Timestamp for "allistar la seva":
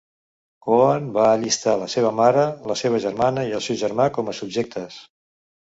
1.33-2.13